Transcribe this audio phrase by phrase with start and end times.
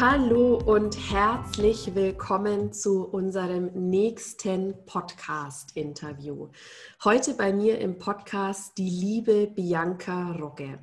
[0.00, 6.48] Hallo und herzlich willkommen zu unserem nächsten Podcast-Interview.
[7.04, 10.80] Heute bei mir im Podcast die liebe Bianca Rogge.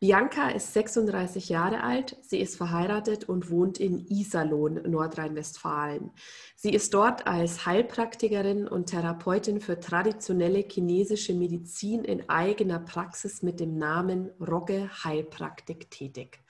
[0.00, 6.12] Bianca ist 36 Jahre alt, sie ist verheiratet und wohnt in Iserlohn, Nordrhein-Westfalen.
[6.54, 13.60] Sie ist dort als Heilpraktikerin und Therapeutin für traditionelle chinesische Medizin in eigener Praxis mit
[13.60, 16.40] dem Namen Rogge Heilpraktik tätig.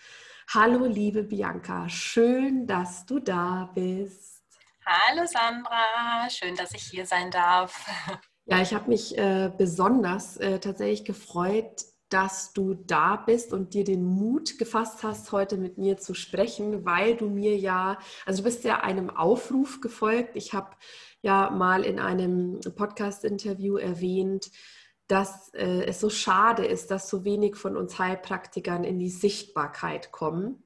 [0.55, 4.44] Hallo, liebe Bianca, schön, dass du da bist.
[4.86, 7.84] Hallo, Sandra, schön, dass ich hier sein darf.
[8.48, 13.83] Ja, ich habe mich äh, besonders äh, tatsächlich gefreut, dass du da bist und dir
[13.83, 18.44] den Mut gefasst hast, heute mit mir zu sprechen, weil du mir ja, also du
[18.44, 20.36] bist ja einem Aufruf gefolgt.
[20.36, 20.77] Ich habe
[21.22, 24.52] ja mal in einem Podcast-Interview erwähnt,
[25.09, 30.11] dass äh, es so schade ist, dass so wenig von uns Heilpraktikern in die Sichtbarkeit
[30.11, 30.63] kommen,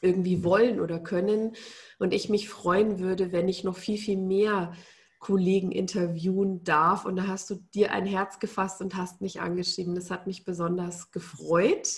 [0.00, 1.54] irgendwie wollen oder können.
[1.98, 4.72] Und ich mich freuen würde, wenn ich noch viel, viel mehr
[5.18, 7.06] Kollegen interviewen darf.
[7.06, 9.94] Und da hast du dir ein Herz gefasst und hast mich angeschrieben.
[9.94, 11.88] Das hat mich besonders gefreut,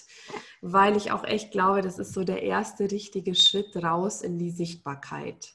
[0.61, 4.53] weil ich auch echt glaube, das ist so der erste richtige Schritt raus in die
[4.53, 5.55] Sichtbarkeit.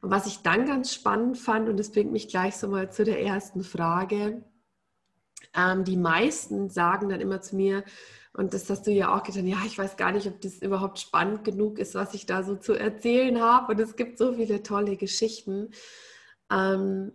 [0.00, 3.02] Und was ich dann ganz spannend fand, und das bringt mich gleich so mal zu
[3.04, 4.44] der ersten Frage,
[5.54, 7.84] ähm, die meisten sagen dann immer zu mir,
[8.38, 11.00] und das hast du ja auch getan, ja, ich weiß gar nicht, ob das überhaupt
[11.00, 13.72] spannend genug ist, was ich da so zu erzählen habe.
[13.72, 15.70] Und es gibt so viele tolle Geschichten.
[16.48, 17.12] Ähm,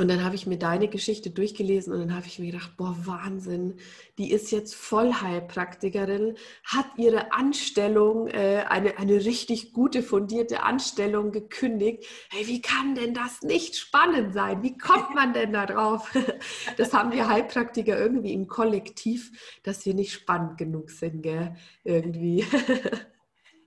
[0.00, 2.96] und dann habe ich mir deine Geschichte durchgelesen und dann habe ich mir gedacht, boah,
[3.02, 3.74] Wahnsinn,
[4.16, 12.04] die ist jetzt Vollheilpraktikerin, hat ihre Anstellung, äh, eine, eine richtig gute, fundierte Anstellung gekündigt.
[12.30, 14.62] Hey, wie kann denn das nicht spannend sein?
[14.62, 16.10] Wie kommt man denn da drauf?
[16.76, 21.56] Das haben wir Heilpraktiker irgendwie im Kollektiv, dass wir nicht spannend genug sind, gell?
[21.82, 22.44] Irgendwie.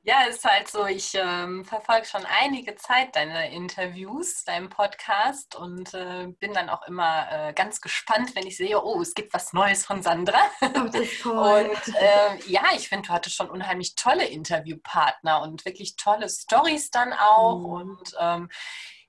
[0.04, 5.56] Ja, es ist halt so, ich ähm, verfolge schon einige Zeit deine Interviews, deinen Podcast
[5.56, 9.32] und äh, bin dann auch immer äh, ganz gespannt, wenn ich sehe, oh, es gibt
[9.32, 10.40] was Neues von Sandra.
[10.62, 11.70] Oh, das ist toll.
[11.70, 16.90] Und äh, ja, ich finde, du hattest schon unheimlich tolle Interviewpartner und wirklich tolle Stories
[16.90, 17.66] dann auch mhm.
[17.74, 18.50] und ähm,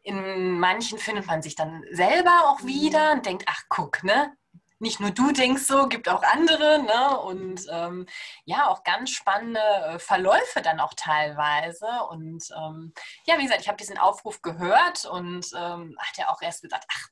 [0.02, 4.36] in manchen findet man sich dann selber auch wieder und denkt, ach guck, ne,
[4.82, 6.82] nicht nur du denkst so, gibt auch andere.
[6.82, 7.18] Ne?
[7.20, 8.06] Und ähm,
[8.44, 11.86] ja, auch ganz spannende äh, Verläufe dann auch teilweise.
[12.10, 12.92] Und ähm,
[13.24, 16.84] ja, wie gesagt, ich habe diesen Aufruf gehört und ähm, hat ja auch erst gesagt,
[16.92, 17.08] ach,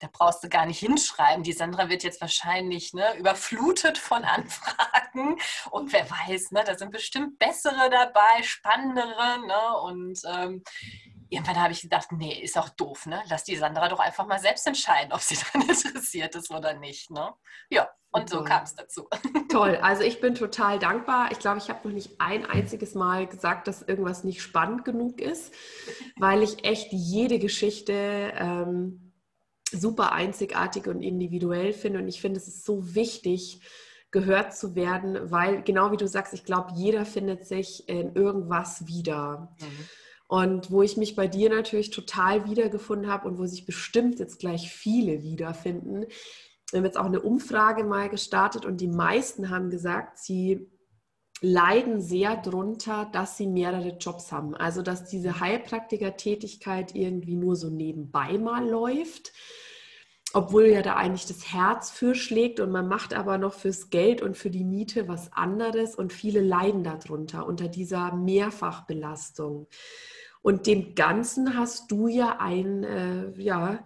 [0.00, 1.44] da brauchst du gar nicht hinschreiben.
[1.44, 5.38] Die Sandra wird jetzt wahrscheinlich ne, überflutet von Anfragen.
[5.70, 9.46] Und wer weiß, ne, da sind bestimmt bessere dabei, spannendere.
[9.46, 9.76] Ne?
[9.82, 10.64] Und ähm,
[11.32, 13.22] irgendwann habe ich gedacht, nee, ist auch doof, ne?
[13.28, 17.10] Lass die Sandra doch einfach mal selbst entscheiden, ob sie daran interessiert ist oder nicht,
[17.10, 17.32] ne?
[17.70, 19.08] Ja, und so kam es dazu.
[19.48, 21.32] Toll, also ich bin total dankbar.
[21.32, 25.20] Ich glaube, ich habe noch nicht ein einziges Mal gesagt, dass irgendwas nicht spannend genug
[25.20, 25.54] ist,
[26.16, 29.14] weil ich echt jede Geschichte ähm,
[29.70, 32.00] super einzigartig und individuell finde.
[32.00, 33.62] Und ich finde, es ist so wichtig,
[34.10, 38.86] gehört zu werden, weil genau wie du sagst, ich glaube, jeder findet sich in irgendwas
[38.86, 39.56] wieder.
[39.58, 39.88] Mhm.
[40.32, 44.38] Und wo ich mich bei dir natürlich total wiedergefunden habe und wo sich bestimmt jetzt
[44.38, 46.06] gleich viele wiederfinden.
[46.70, 50.70] Wir haben jetzt auch eine Umfrage mal gestartet und die meisten haben gesagt, sie
[51.42, 54.56] leiden sehr drunter, dass sie mehrere Jobs haben.
[54.56, 59.34] Also dass diese Heilpraktiker-Tätigkeit irgendwie nur so nebenbei mal läuft,
[60.32, 64.22] obwohl ja da eigentlich das Herz für schlägt und man macht aber noch fürs Geld
[64.22, 69.66] und für die Miete was anderes und viele leiden darunter, unter dieser Mehrfachbelastung.
[70.42, 73.84] Und dem Ganzen hast du ja ein, äh, ja,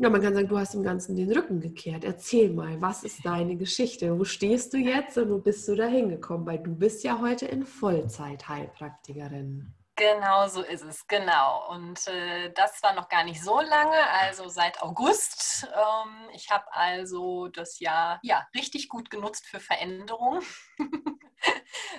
[0.00, 2.04] ja, man kann sagen, du hast dem Ganzen den Rücken gekehrt.
[2.04, 4.16] Erzähl mal, was ist deine Geschichte?
[4.16, 6.46] Wo stehst du jetzt und wo bist du da hingekommen?
[6.46, 9.74] Weil du bist ja heute in Vollzeit Heilpraktikerin.
[9.98, 11.68] Genau so ist es, genau.
[11.70, 15.66] Und äh, das war noch gar nicht so lange, also seit August.
[15.74, 20.42] Ähm, ich habe also das Jahr ja richtig gut genutzt für Veränderung.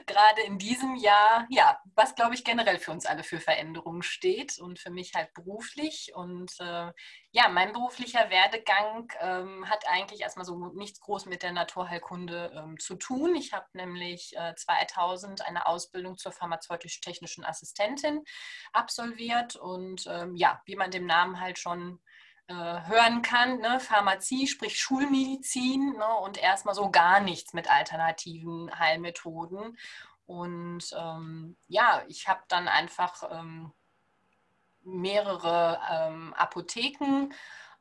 [0.06, 4.60] gerade in diesem Jahr, ja, was glaube ich generell für uns alle für Veränderungen steht
[4.60, 6.13] und für mich halt beruflich.
[6.16, 6.92] Und äh,
[7.31, 12.80] ja, mein beruflicher Werdegang ähm, hat eigentlich erstmal so nichts groß mit der Naturheilkunde ähm,
[12.80, 13.36] zu tun.
[13.36, 18.24] Ich habe nämlich äh, 2000 eine Ausbildung zur pharmazeutisch-technischen Assistentin
[18.74, 22.00] absolviert und ähm, ja, wie man dem Namen halt schon
[22.48, 23.80] äh, hören kann, ne?
[23.80, 26.16] Pharmazie, sprich Schulmedizin ne?
[26.24, 29.78] und erstmal so gar nichts mit alternativen Heilmethoden.
[30.25, 33.72] Und ähm, ja, ich habe dann einfach ähm,
[34.84, 37.30] mehrere ähm, Apotheken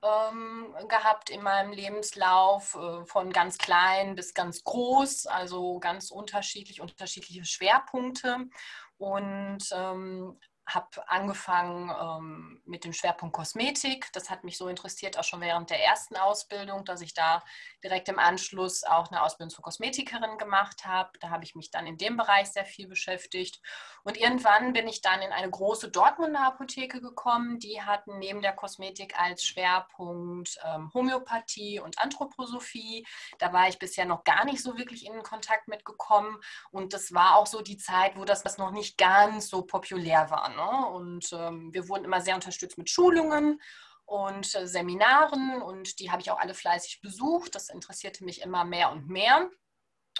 [0.02, 6.80] ähm, gehabt in meinem Lebenslauf, äh, von ganz klein bis ganz groß, also ganz unterschiedlich,
[6.80, 8.48] unterschiedliche Schwerpunkte.
[8.96, 14.12] Und ähm, habe angefangen ähm, mit dem Schwerpunkt Kosmetik.
[14.12, 17.42] Das hat mich so interessiert, auch schon während der ersten Ausbildung, dass ich da
[17.82, 21.18] direkt im Anschluss auch eine Ausbildung zur Kosmetikerin gemacht habe.
[21.20, 23.60] Da habe ich mich dann in dem Bereich sehr viel beschäftigt.
[24.02, 27.58] Und irgendwann bin ich dann in eine große Dortmunder Apotheke gekommen.
[27.58, 33.06] Die hatten neben der Kosmetik als Schwerpunkt ähm, Homöopathie und Anthroposophie.
[33.38, 36.38] Da war ich bisher noch gar nicht so wirklich in Kontakt mitgekommen.
[36.70, 40.30] Und das war auch so die Zeit, wo das, das noch nicht ganz so populär
[40.30, 40.48] war.
[40.58, 40.86] Ne?
[40.88, 43.60] Und ähm, wir wurden immer sehr unterstützt mit Schulungen
[44.04, 47.54] und äh, Seminaren und die habe ich auch alle fleißig besucht.
[47.54, 49.48] Das interessierte mich immer mehr und mehr.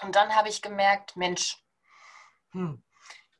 [0.01, 1.61] Und dann habe ich gemerkt, Mensch,
[2.51, 2.81] hm,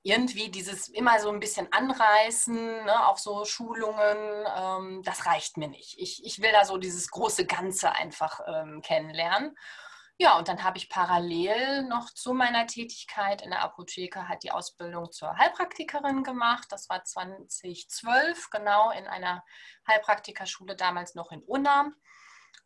[0.03, 5.67] irgendwie dieses immer so ein bisschen anreißen ne, auf so Schulungen, ähm, das reicht mir
[5.67, 5.97] nicht.
[5.99, 9.57] Ich, ich will da so dieses große Ganze einfach ähm, kennenlernen.
[10.21, 14.51] Ja, und dann habe ich parallel noch zu meiner Tätigkeit in der Apotheke halt die
[14.51, 16.67] Ausbildung zur Heilpraktikerin gemacht.
[16.71, 19.45] Das war 2012, genau in einer
[19.87, 21.93] Heilpraktikerschule, damals noch in Unna.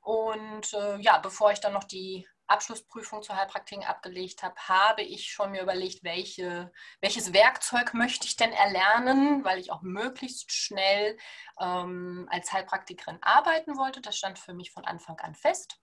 [0.02, 5.32] Und äh, ja, bevor ich dann noch die Abschlussprüfung zur Heilpraktikerin abgelegt habe, habe ich
[5.32, 11.18] schon mir überlegt, welche, welches Werkzeug möchte ich denn erlernen, weil ich auch möglichst schnell
[11.62, 14.02] ähm, als Heilpraktikerin arbeiten wollte.
[14.02, 15.80] Das stand für mich von Anfang an fest.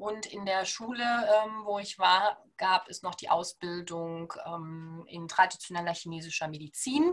[0.00, 5.28] Und in der Schule, ähm, wo ich war, gab es noch die Ausbildung ähm, in
[5.28, 7.12] traditioneller chinesischer Medizin.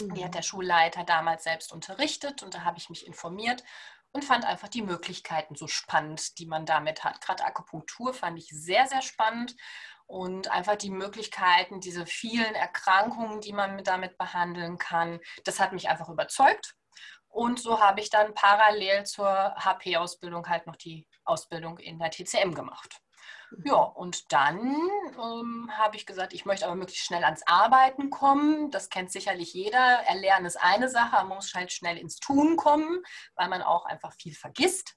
[0.00, 0.14] Mhm.
[0.14, 0.36] Die hat mhm.
[0.36, 3.62] der Schulleiter damals selbst unterrichtet und da habe ich mich informiert
[4.12, 7.20] und fand einfach die Möglichkeiten so spannend, die man damit hat.
[7.20, 9.54] Gerade Akupunktur fand ich sehr, sehr spannend
[10.06, 15.90] und einfach die Möglichkeiten, diese vielen Erkrankungen, die man damit behandeln kann, das hat mich
[15.90, 16.76] einfach überzeugt.
[17.28, 22.54] Und so habe ich dann parallel zur HP-Ausbildung halt noch die Ausbildung in der TCM
[22.54, 23.00] gemacht.
[23.50, 23.62] Mhm.
[23.66, 24.58] Ja, und dann
[25.18, 28.70] ähm, habe ich gesagt, ich möchte aber möglichst schnell ans Arbeiten kommen.
[28.70, 29.78] Das kennt sicherlich jeder.
[30.06, 33.02] Erlernen ist eine Sache, man muss halt schnell ins Tun kommen,
[33.34, 34.96] weil man auch einfach viel vergisst.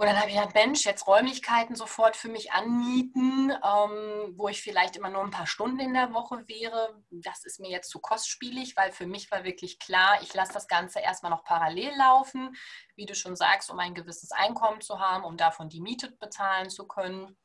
[0.00, 4.62] Und dann habe ich gedacht, Mensch, jetzt Räumlichkeiten sofort für mich anmieten, ähm, wo ich
[4.62, 7.02] vielleicht immer nur ein paar Stunden in der Woche wäre.
[7.10, 10.68] Das ist mir jetzt zu kostspielig, weil für mich war wirklich klar, ich lasse das
[10.68, 12.54] Ganze erstmal noch parallel laufen,
[12.94, 16.70] wie du schon sagst, um ein gewisses Einkommen zu haben, um davon die Miete bezahlen
[16.70, 17.36] zu können.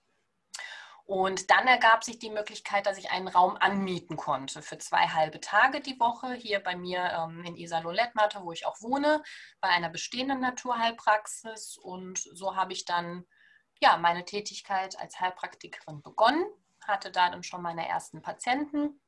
[1.05, 5.41] Und dann ergab sich die Möglichkeit, dass ich einen Raum anmieten konnte für zwei halbe
[5.41, 9.21] Tage die Woche hier bei mir ähm, in Isalolettmatte, wo ich auch wohne,
[9.59, 11.77] bei einer bestehenden Naturheilpraxis.
[11.77, 13.25] Und so habe ich dann
[13.81, 16.45] ja, meine Tätigkeit als Heilpraktikerin begonnen,
[16.87, 19.01] hatte da dann schon meine ersten Patienten.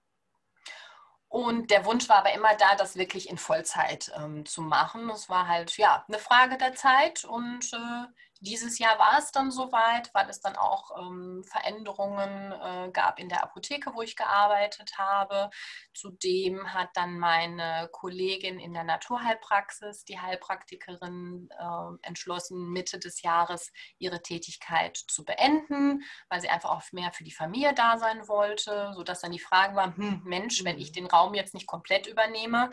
[1.29, 5.09] Und der Wunsch war aber immer da, das wirklich in Vollzeit ähm, zu machen.
[5.09, 8.05] Es war halt ja eine Frage der Zeit und äh,
[8.45, 13.27] dieses Jahr war es dann soweit, weil es dann auch ähm, Veränderungen äh, gab in
[13.27, 15.49] der Apotheke, wo ich gearbeitet habe.
[15.93, 23.71] Zudem hat dann meine Kollegin in der Naturheilpraxis, die Heilpraktikerin, äh, entschlossen, Mitte des Jahres
[23.97, 28.91] ihre Tätigkeit zu beenden, weil sie einfach auch mehr für die Familie da sein wollte,
[28.95, 30.93] sodass dann die Frage war, hm, Mensch, wenn ich mhm.
[30.93, 32.69] den Raum jetzt nicht komplett übernehme,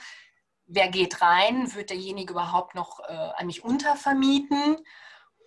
[0.67, 1.75] wer geht rein?
[1.75, 4.79] Wird derjenige überhaupt noch äh, an mich untervermieten?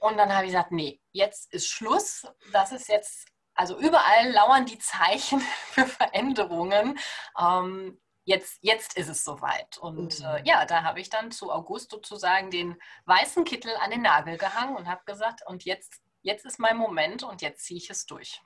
[0.06, 2.28] Und dann habe ich gesagt, nee, jetzt ist Schluss.
[2.52, 5.40] Das ist jetzt, also überall lauern die Zeichen
[5.72, 7.00] für Veränderungen.
[7.40, 9.80] Ähm, jetzt, jetzt ist es soweit.
[9.80, 10.26] Und mhm.
[10.26, 14.38] äh, ja, da habe ich dann zu August sozusagen den weißen Kittel an den Nagel
[14.38, 18.06] gehangen und habe gesagt, und jetzt, jetzt ist mein Moment und jetzt ziehe ich es
[18.06, 18.40] durch.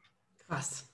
[0.47, 0.89] Krass.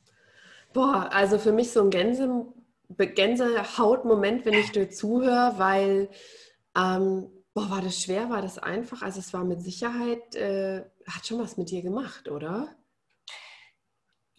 [0.74, 2.48] Boah, also für mich so ein Gänse,
[2.90, 6.10] Gänsehautmoment, wenn ich dir zuhöre, weil
[6.76, 8.30] ähm, Boah, war das schwer?
[8.30, 9.02] War das einfach?
[9.02, 12.76] Also es war mit Sicherheit, äh, hat schon was mit dir gemacht, oder?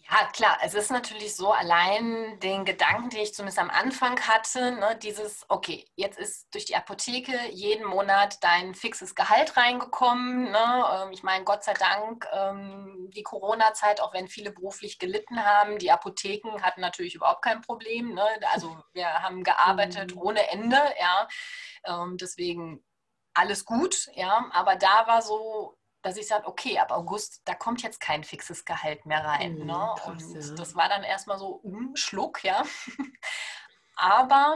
[0.09, 4.71] Ja, klar, es ist natürlich so, allein den Gedanken, den ich zumindest am Anfang hatte,
[4.71, 10.51] ne, dieses, okay, jetzt ist durch die Apotheke jeden Monat dein fixes Gehalt reingekommen.
[10.51, 10.85] Ne?
[10.93, 15.79] Ähm, ich meine, Gott sei Dank, ähm, die Corona-Zeit, auch wenn viele beruflich gelitten haben,
[15.79, 18.13] die Apotheken hatten natürlich überhaupt kein Problem.
[18.13, 18.25] Ne?
[18.53, 20.21] Also wir haben gearbeitet mhm.
[20.21, 21.27] ohne Ende, ja.
[21.83, 22.83] Ähm, deswegen
[23.37, 24.49] alles gut, ja.
[24.51, 25.77] Aber da war so
[26.07, 29.59] dass ich sage, okay, ab August, da kommt jetzt kein fixes Gehalt mehr rein.
[29.59, 29.93] Mhm, ne?
[29.97, 30.55] Krass, und ja.
[30.55, 32.63] das war dann erstmal so ein Schluck, ja.
[33.95, 34.55] Aber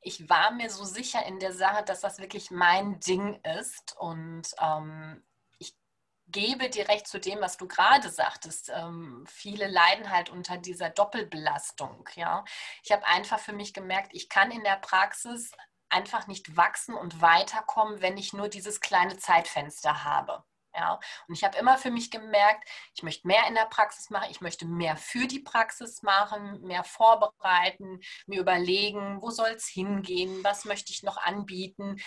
[0.00, 3.94] ich war mir so sicher in der Sache, dass das wirklich mein Ding ist.
[3.98, 5.22] Und ähm,
[5.58, 5.76] ich
[6.26, 8.72] gebe dir recht zu dem, was du gerade sagtest.
[8.74, 12.08] Ähm, viele leiden halt unter dieser Doppelbelastung.
[12.16, 12.44] Ja?
[12.82, 15.52] Ich habe einfach für mich gemerkt, ich kann in der Praxis
[15.90, 20.44] einfach nicht wachsen und weiterkommen, wenn ich nur dieses kleine Zeitfenster habe.
[20.74, 24.30] Ja, und ich habe immer für mich gemerkt, ich möchte mehr in der Praxis machen,
[24.30, 30.44] ich möchte mehr für die Praxis machen, mehr vorbereiten, mir überlegen, wo soll es hingehen,
[30.44, 32.00] was möchte ich noch anbieten.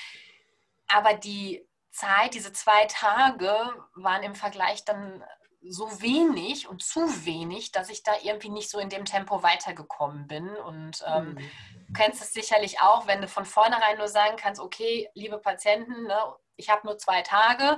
[0.87, 3.53] Aber die Zeit, diese zwei Tage
[3.95, 5.23] waren im Vergleich dann
[5.65, 10.27] so wenig und zu wenig, dass ich da irgendwie nicht so in dem Tempo weitergekommen
[10.27, 10.49] bin.
[10.49, 11.51] Und ähm, mhm.
[11.93, 16.03] Du kennst es sicherlich auch, wenn du von vornherein nur sagen kannst, okay, liebe Patienten,
[16.03, 17.77] ne, ich habe nur zwei Tage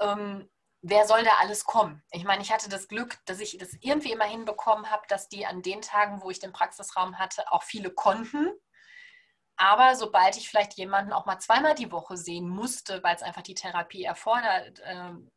[0.00, 0.48] ähm,
[0.82, 2.02] wer soll da alles kommen?
[2.10, 5.46] Ich meine, ich hatte das Glück, dass ich das irgendwie immer hinbekommen habe, dass die
[5.46, 8.52] an den Tagen, wo ich den Praxisraum hatte, auch viele konnten.
[9.56, 13.42] Aber sobald ich vielleicht jemanden auch mal zweimal die Woche sehen musste, weil es einfach
[13.42, 15.30] die Therapie erfordert, ähm,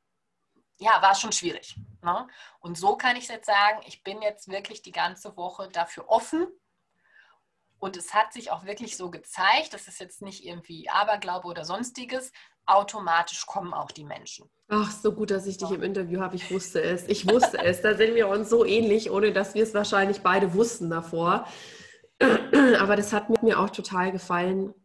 [0.77, 1.75] ja, war es schon schwierig.
[2.03, 2.27] Ne?
[2.59, 6.47] Und so kann ich jetzt sagen, ich bin jetzt wirklich die ganze Woche dafür offen.
[7.81, 11.65] Und es hat sich auch wirklich so gezeigt, das ist jetzt nicht irgendwie Aberglaube oder
[11.65, 12.31] sonstiges,
[12.67, 14.47] automatisch kommen auch die Menschen.
[14.67, 16.35] Ach, so gut, dass ich dich im Interview habe.
[16.35, 17.07] Ich wusste es.
[17.07, 17.81] Ich wusste es.
[17.81, 21.47] Da sind wir uns so ähnlich, ohne dass wir es wahrscheinlich beide wussten davor.
[22.79, 24.75] Aber das hat mir auch total gefallen.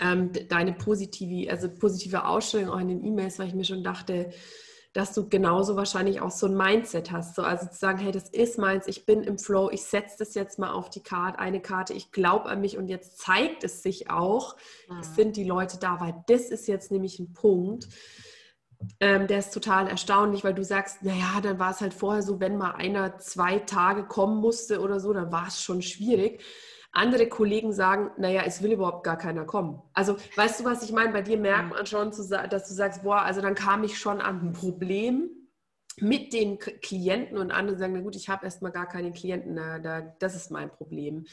[0.00, 4.32] Ähm, deine positive, also positive Ausstellung auch in den E-Mails, weil ich mir schon dachte,
[4.94, 7.34] dass du genauso wahrscheinlich auch so ein Mindset hast.
[7.34, 10.34] So, also zu sagen, hey, das ist meins, ich bin im Flow, ich setze das
[10.34, 13.82] jetzt mal auf die Karte, eine Karte, ich glaube an mich und jetzt zeigt es
[13.82, 14.56] sich auch,
[14.88, 15.00] mhm.
[15.00, 17.88] es sind die Leute da, weil das ist jetzt nämlich ein Punkt,
[19.00, 22.38] ähm, der ist total erstaunlich, weil du sagst, naja, dann war es halt vorher so,
[22.38, 26.40] wenn mal einer zwei Tage kommen musste oder so, dann war es schon schwierig.
[26.94, 29.82] Andere Kollegen sagen, naja, es will überhaupt gar keiner kommen.
[29.92, 31.12] Also, weißt du, was ich meine?
[31.12, 31.70] Bei dir merkt mhm.
[31.70, 35.28] man schon, dass du sagst, boah, also dann kam ich schon an ein Problem
[35.98, 39.78] mit den Klienten und andere sagen, na gut, ich habe erstmal gar keine Klienten, na,
[39.78, 41.16] da, das ist mein Problem.
[41.16, 41.26] Mhm.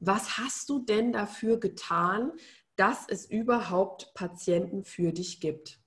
[0.00, 2.32] Was hast du denn dafür getan,
[2.76, 5.80] dass es überhaupt Patienten für dich gibt?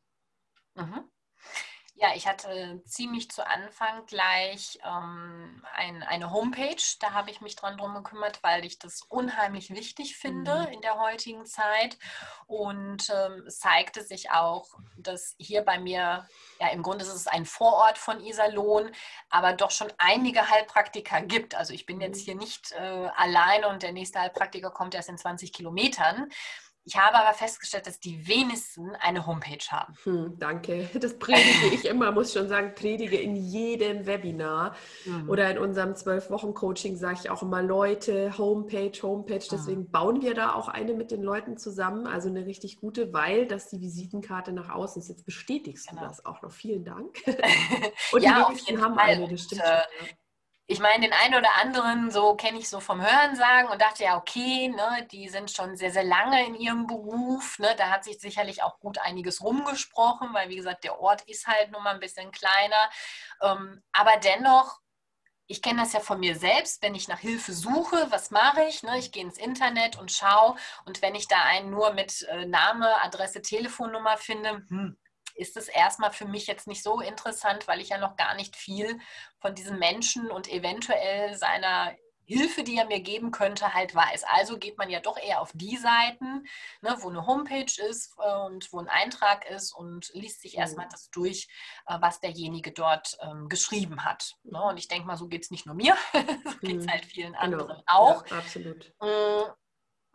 [0.76, 1.04] Mhm.
[2.00, 6.84] Ja, ich hatte ziemlich zu Anfang gleich ähm, ein, eine Homepage.
[7.00, 10.74] Da habe ich mich dran drum gekümmert, weil ich das unheimlich wichtig finde mhm.
[10.74, 11.98] in der heutigen Zeit.
[12.46, 16.28] Und ähm, es zeigte sich auch, dass hier bei mir,
[16.60, 18.92] ja, im Grunde ist es ein Vorort von Iserlohn,
[19.32, 21.56] aber doch schon einige Heilpraktiker gibt.
[21.56, 22.26] Also ich bin jetzt mhm.
[22.26, 26.30] hier nicht äh, allein und der nächste Heilpraktiker kommt erst in 20 Kilometern.
[26.88, 29.94] Ich habe aber festgestellt, dass die wenigsten eine Homepage haben.
[30.04, 30.90] Hm, danke.
[30.94, 35.30] Das predige ich immer, muss schon sagen, predige in jedem Webinar mhm.
[35.30, 39.36] oder in unserem Zwölf-Wochen-Coaching sage ich auch immer Leute, Homepage, Homepage.
[39.36, 39.50] Mhm.
[39.52, 39.92] Deswegen mhm.
[39.92, 43.68] bauen wir da auch eine mit den Leuten zusammen, also eine richtig gute, weil das
[43.68, 45.10] die Visitenkarte nach außen ist.
[45.10, 46.04] Jetzt bestätigst genau.
[46.04, 46.52] du das auch noch.
[46.52, 47.18] Vielen Dank.
[48.14, 49.10] Und ja, die wenigsten haben Fall.
[49.10, 49.62] eine, das stimmt.
[49.62, 50.14] Und, äh,
[50.70, 54.04] ich meine, den einen oder anderen, so kenne ich so vom Hören sagen und dachte
[54.04, 57.58] ja, okay, ne, die sind schon sehr, sehr lange in ihrem Beruf.
[57.60, 61.48] Ne, da hat sich sicherlich auch gut einiges rumgesprochen, weil, wie gesagt, der Ort ist
[61.48, 62.90] halt nun mal ein bisschen kleiner.
[63.42, 64.80] Ähm, aber dennoch,
[65.48, 68.84] ich kenne das ja von mir selbst, wenn ich nach Hilfe suche, was mache ich?
[68.84, 69.00] Ne?
[69.00, 70.56] Ich gehe ins Internet und schaue
[70.86, 74.98] und wenn ich da einen nur mit äh, Name, Adresse, Telefonnummer finde, hm,
[75.38, 78.56] ist es erstmal für mich jetzt nicht so interessant, weil ich ja noch gar nicht
[78.56, 79.00] viel
[79.40, 81.96] von diesem Menschen und eventuell seiner
[82.28, 84.26] Hilfe, die er mir geben könnte, halt weiß.
[84.26, 86.46] Also geht man ja doch eher auf die Seiten,
[86.82, 90.88] ne, wo eine Homepage ist äh, und wo ein Eintrag ist und liest sich erstmal
[90.88, 90.92] mhm.
[90.92, 91.48] das durch,
[91.88, 94.34] äh, was derjenige dort ähm, geschrieben hat.
[94.44, 94.62] Ne?
[94.62, 96.92] Und ich denke mal, so geht es nicht nur mir, so geht es mhm.
[96.92, 97.44] halt vielen genau.
[97.44, 97.84] anderen genau.
[97.86, 98.28] auch.
[98.28, 98.94] Ja, absolut.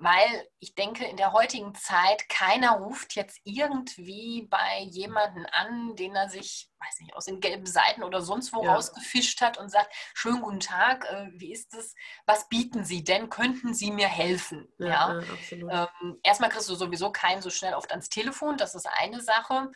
[0.02, 6.16] Weil ich denke, in der heutigen Zeit, keiner ruft jetzt irgendwie bei jemanden an, den
[6.16, 8.74] er sich, weiß nicht, aus den gelben Seiten oder sonst wo ja.
[8.74, 11.94] rausgefischt hat und sagt, schönen guten Tag, äh, wie ist es,
[12.26, 14.66] was bieten Sie denn, könnten Sie mir helfen?
[14.78, 15.88] Ja, ja?
[16.02, 19.70] Ähm, erstmal kriegst du sowieso keinen so schnell oft ans Telefon, das ist eine Sache.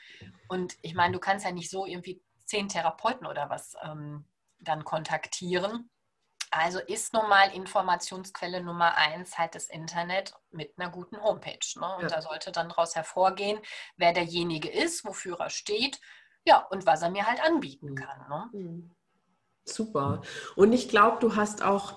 [0.49, 4.25] Und ich meine, du kannst ja nicht so irgendwie zehn Therapeuten oder was ähm,
[4.59, 5.88] dann kontaktieren.
[6.59, 11.59] Also ist nun mal Informationsquelle Nummer eins halt das Internet mit einer guten Homepage.
[11.77, 11.97] Ne?
[11.97, 12.09] Und ja.
[12.09, 13.59] da sollte dann daraus hervorgehen,
[13.97, 16.01] wer derjenige ist, wofür er steht,
[16.47, 17.95] ja, und was er mir halt anbieten mhm.
[17.95, 18.29] kann.
[18.29, 18.49] Ne?
[18.53, 18.91] Mhm.
[19.65, 20.23] Super.
[20.55, 21.95] Und ich glaube, du hast auch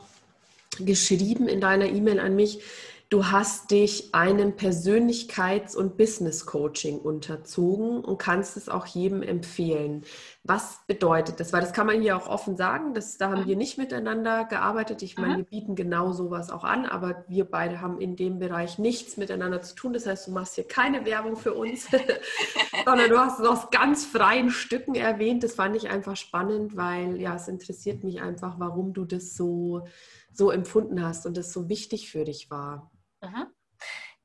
[0.80, 2.64] geschrieben in deiner E-Mail an mich,
[3.10, 10.04] du hast dich einem Persönlichkeits- und Business-Coaching unterzogen und kannst es auch jedem empfehlen.
[10.44, 11.52] Was bedeutet das?
[11.52, 15.02] Weil das kann man hier auch offen sagen, dass, da haben wir nicht miteinander gearbeitet.
[15.02, 15.38] Ich meine, mhm.
[15.38, 19.64] wir bieten genau sowas auch an, aber wir beide haben in dem Bereich nichts miteinander
[19.64, 19.94] zu tun.
[19.94, 21.88] Das heißt, du machst hier keine Werbung für uns,
[22.86, 25.44] sondern du hast es aus ganz freien Stücken erwähnt.
[25.44, 29.88] Das fand ich einfach spannend, weil ja, es interessiert mich einfach, warum du das so,
[30.32, 32.92] so empfunden hast und das so wichtig für dich war.
[33.22, 33.54] Mhm.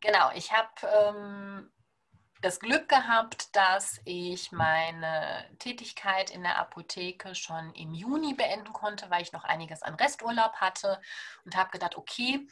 [0.00, 1.72] Genau, ich habe ähm,
[2.42, 9.08] das Glück gehabt, dass ich meine Tätigkeit in der Apotheke schon im Juni beenden konnte,
[9.08, 11.00] weil ich noch einiges an Resturlaub hatte
[11.46, 12.46] und habe gedacht, okay,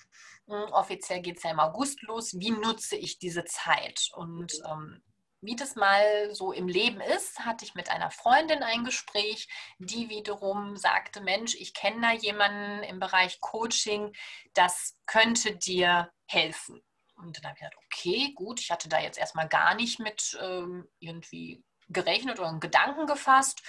[0.46, 4.08] offiziell geht es ja im August los, wie nutze ich diese Zeit?
[4.14, 5.02] Und ähm,
[5.42, 10.08] wie das mal so im Leben ist, hatte ich mit einer Freundin ein Gespräch, die
[10.08, 14.14] wiederum sagte, Mensch, ich kenne da jemanden im Bereich Coaching,
[14.54, 16.80] das könnte dir helfen.
[17.16, 20.38] Und dann habe ich gedacht, okay, gut, ich hatte da jetzt erstmal gar nicht mit
[20.40, 23.62] ähm, irgendwie gerechnet oder einen Gedanken gefasst.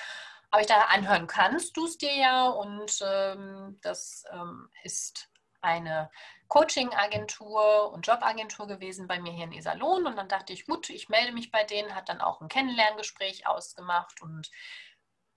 [0.51, 5.27] Aber ich da anhören kannst du es dir ja und ähm, das ähm, ist
[5.63, 6.11] eine
[6.47, 11.09] Coaching-Agentur und Jobagentur gewesen bei mir hier in Iserlohn und dann dachte ich, gut, ich
[11.09, 14.51] melde mich bei denen, hat dann auch ein Kennenlerngespräch ausgemacht und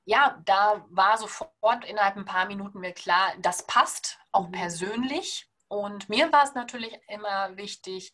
[0.04, 4.52] ja, da war sofort innerhalb ein paar Minuten mir klar, das passt auch mhm.
[4.52, 8.12] persönlich und mir war es natürlich immer wichtig,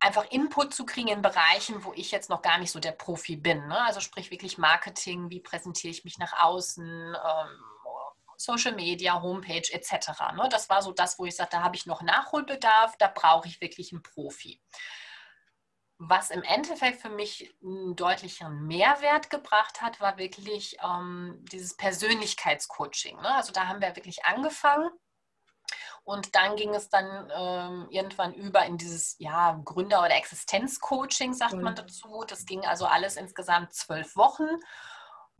[0.00, 3.36] einfach Input zu kriegen in Bereichen, wo ich jetzt noch gar nicht so der Profi
[3.36, 3.68] bin.
[3.68, 3.78] Ne?
[3.82, 7.64] Also sprich wirklich Marketing, wie präsentiere ich mich nach außen, ähm,
[8.40, 10.08] Social Media, Homepage etc.
[10.34, 10.48] Ne?
[10.50, 13.60] Das war so das, wo ich sagte, da habe ich noch Nachholbedarf, da brauche ich
[13.60, 14.60] wirklich einen Profi.
[15.98, 23.20] Was im Endeffekt für mich einen deutlichen Mehrwert gebracht hat, war wirklich ähm, dieses Persönlichkeitscoaching.
[23.20, 23.34] Ne?
[23.34, 24.90] Also da haben wir wirklich angefangen.
[26.02, 31.52] Und dann ging es dann ähm, irgendwann über in dieses ja, Gründer- oder Existenzcoaching, sagt
[31.52, 31.62] mhm.
[31.62, 32.24] man dazu.
[32.26, 34.48] Das ging also alles insgesamt zwölf Wochen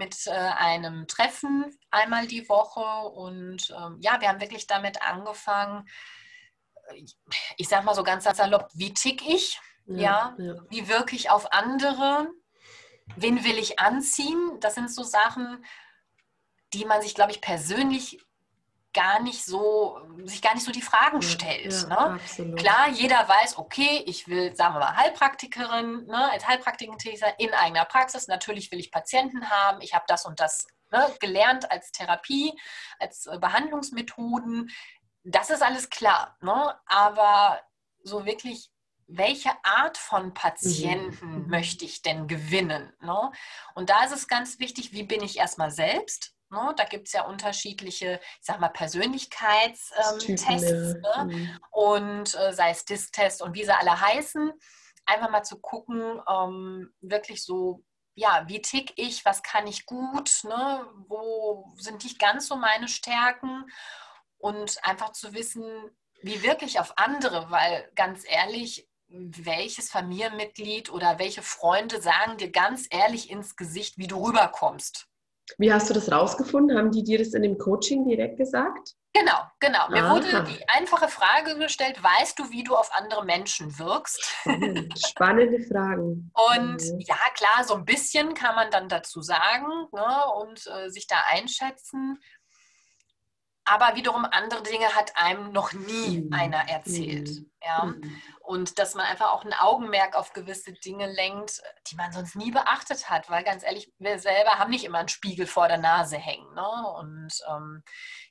[0.00, 2.80] mit äh, einem Treffen einmal die Woche.
[3.10, 5.86] Und ähm, ja, wir haben wirklich damit angefangen,
[7.56, 9.60] ich sag mal so ganz salopp, wie tick ich?
[9.86, 10.54] Ja, ja, ja.
[10.70, 12.28] wie wirke ich auf andere?
[13.16, 14.58] Wen will ich anziehen?
[14.60, 15.64] Das sind so Sachen,
[16.72, 18.18] die man sich, glaube ich, persönlich
[18.92, 21.86] gar nicht so, sich gar nicht so die Fragen stellt.
[21.88, 22.54] Ja, ne?
[22.56, 26.98] Klar, jeder weiß, okay, ich will, sagen wir mal, Heilpraktikerin, ne, als Heilpraktikerin
[27.38, 28.26] in eigener Praxis.
[28.28, 32.58] Natürlich will ich Patienten haben, ich habe das und das ne, gelernt als Therapie,
[32.98, 34.70] als äh, Behandlungsmethoden.
[35.24, 36.36] Das ist alles klar.
[36.40, 36.74] Ne?
[36.86, 37.60] Aber
[38.02, 38.70] so wirklich
[39.12, 41.42] welche Art von Patienten mhm.
[41.42, 41.50] mhm.
[41.50, 42.92] möchte ich denn gewinnen?
[43.00, 43.32] Ne?
[43.74, 46.34] Und da ist es ganz wichtig, wie bin ich erstmal selbst?
[46.50, 46.72] Ne?
[46.76, 50.94] Da gibt es ja unterschiedliche, ich sag mal, Persönlichkeitstests.
[50.94, 51.24] Ähm, ne?
[51.24, 51.58] mhm.
[51.70, 54.52] Und äh, sei es Disk-Test und wie sie alle heißen.
[55.06, 57.82] Einfach mal zu gucken, ähm, wirklich so,
[58.14, 60.86] ja, wie tick ich, was kann ich gut, ne?
[61.08, 63.64] wo sind nicht ganz so meine Stärken
[64.38, 65.64] und einfach zu wissen,
[66.22, 72.86] wie wirklich auf andere, weil ganz ehrlich, welches Familienmitglied oder welche Freunde sagen dir ganz
[72.90, 75.08] ehrlich ins Gesicht, wie du rüberkommst.
[75.58, 76.76] Wie hast du das rausgefunden?
[76.76, 78.94] Haben die dir das in dem Coaching direkt gesagt?
[79.12, 79.88] Genau, genau.
[79.88, 80.14] Mir Aha.
[80.14, 84.22] wurde die einfache Frage gestellt, weißt du, wie du auf andere Menschen wirkst?
[85.08, 86.30] Spannende Fragen.
[86.52, 87.00] Und mhm.
[87.00, 91.16] ja, klar, so ein bisschen kann man dann dazu sagen ne, und äh, sich da
[91.28, 92.20] einschätzen.
[93.64, 96.32] Aber wiederum andere Dinge hat einem noch nie mhm.
[96.32, 97.28] einer erzählt.
[97.28, 97.50] Mhm.
[97.62, 97.84] Ja?
[97.84, 98.22] Mhm.
[98.40, 102.50] Und dass man einfach auch ein Augenmerk auf gewisse Dinge lenkt, die man sonst nie
[102.50, 103.30] beachtet hat.
[103.30, 106.52] Weil ganz ehrlich, wir selber haben nicht immer einen Spiegel vor der Nase hängen.
[106.54, 106.68] Ne?
[106.96, 107.84] Und ähm,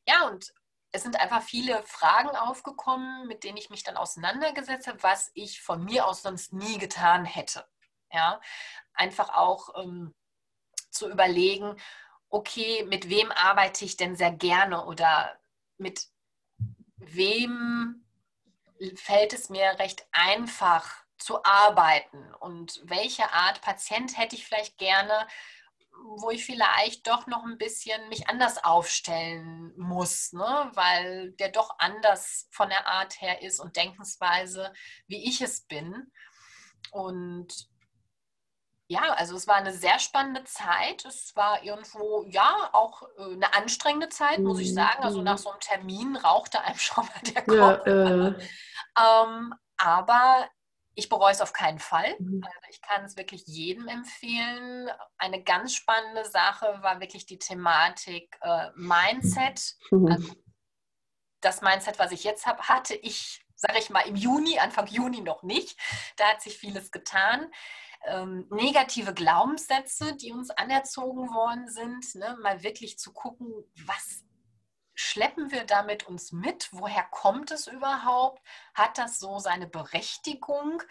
[0.05, 0.51] ja, und
[0.91, 5.61] es sind einfach viele Fragen aufgekommen, mit denen ich mich dann auseinandergesetzt habe, was ich
[5.61, 7.65] von mir aus sonst nie getan hätte.
[8.11, 8.41] Ja,
[8.93, 10.15] einfach auch ähm,
[10.89, 11.79] zu überlegen,
[12.29, 15.37] okay, mit wem arbeite ich denn sehr gerne oder
[15.77, 16.07] mit
[16.97, 18.05] wem
[18.95, 25.27] fällt es mir recht einfach zu arbeiten und welche Art Patient hätte ich vielleicht gerne,
[26.17, 30.71] wo ich vielleicht doch noch ein bisschen mich anders aufstellen muss, ne?
[30.73, 34.71] weil der doch anders von der Art her ist und Denkensweise,
[35.07, 36.09] wie ich es bin.
[36.91, 37.69] Und
[38.89, 41.05] ja, also es war eine sehr spannende Zeit.
[41.05, 45.03] Es war irgendwo, ja, auch äh, eine anstrengende Zeit, muss ich mhm, sagen.
[45.03, 45.37] Also nach mhm.
[45.37, 47.85] so einem Termin rauchte einem schon mal der Kopf.
[47.85, 48.33] Ja, äh.
[48.99, 50.49] ähm, aber
[50.95, 52.15] ich bereue es auf keinen Fall.
[52.17, 52.41] Mhm.
[52.43, 54.89] Also ich kann es wirklich jedem empfehlen.
[55.19, 59.75] Eine ganz spannende Sache war wirklich die Thematik äh, Mindset.
[59.91, 60.33] Also
[61.41, 65.21] das Mindset, was ich jetzt habe, hatte ich, sage ich mal, im Juni, Anfang Juni
[65.21, 65.79] noch nicht.
[66.17, 67.51] Da hat sich vieles getan
[68.05, 72.37] ähm, negative Glaubenssätze, die uns anerzogen worden sind, ne?
[72.41, 73.47] mal wirklich zu gucken,
[73.85, 74.23] was
[74.95, 76.69] schleppen wir damit uns mit?
[76.71, 78.45] Woher kommt es überhaupt?
[78.73, 80.83] Hat das so seine Berechtigung?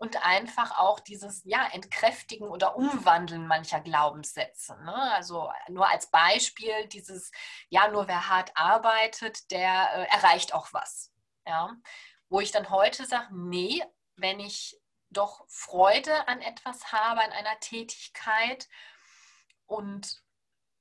[0.00, 4.76] Und einfach auch dieses ja, Entkräftigen oder Umwandeln mancher Glaubenssätze.
[4.84, 4.94] Ne?
[4.94, 7.32] Also nur als Beispiel dieses,
[7.68, 11.12] ja, nur wer hart arbeitet, der äh, erreicht auch was.
[11.44, 11.74] Ja?
[12.28, 13.82] Wo ich dann heute sage, nee,
[14.14, 18.68] wenn ich doch Freude an etwas habe, an einer Tätigkeit
[19.66, 20.22] und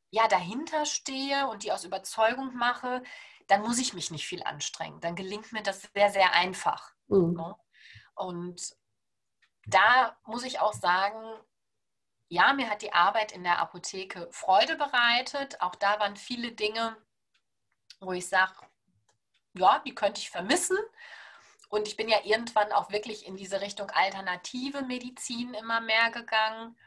[0.10, 3.04] ja, dahinter stehe und die aus Überzeugung mache,
[3.48, 5.00] dann muss ich mich nicht viel anstrengen.
[5.02, 6.94] Dann gelingt mir das sehr, sehr einfach.
[7.08, 7.34] Mhm.
[7.34, 7.56] Ne?
[8.16, 8.76] Und
[9.66, 11.22] da muss ich auch sagen,
[12.30, 15.62] ja, mir hat die Arbeit in der Apotheke Freude bereitet.
[15.62, 16.98] Auch da waren viele Dinge,
[18.00, 18.54] wo ich sage,
[19.54, 20.78] ja, die könnte ich vermissen.
[21.70, 26.78] Und ich bin ja irgendwann auch wirklich in diese Richtung alternative Medizin immer mehr gegangen.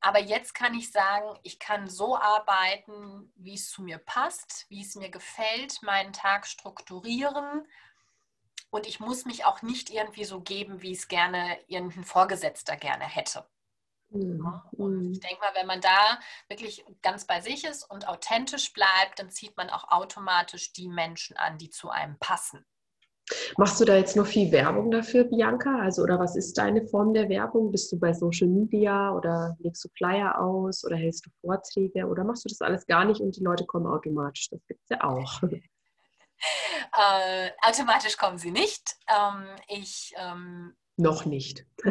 [0.00, 4.82] Aber jetzt kann ich sagen, ich kann so arbeiten, wie es zu mir passt, wie
[4.82, 7.66] es mir gefällt, meinen Tag strukturieren.
[8.70, 13.04] Und ich muss mich auch nicht irgendwie so geben, wie es gerne irgendein Vorgesetzter gerne
[13.04, 13.46] hätte.
[14.10, 14.62] Mhm.
[14.72, 16.18] Und ich denke mal, wenn man da
[16.48, 21.36] wirklich ganz bei sich ist und authentisch bleibt, dann zieht man auch automatisch die Menschen
[21.36, 22.64] an, die zu einem passen.
[23.56, 25.80] Machst du da jetzt noch viel Werbung dafür, Bianca?
[25.80, 27.72] Also, oder was ist deine Form der Werbung?
[27.72, 32.24] Bist du bei Social Media oder legst du Flyer aus oder hältst du Vorträge oder
[32.24, 34.48] machst du das alles gar nicht und die Leute kommen automatisch?
[34.50, 35.42] Das gibt es ja auch.
[36.92, 38.96] Äh, automatisch kommen sie nicht.
[39.08, 41.66] Ähm, ich ähm, noch nicht.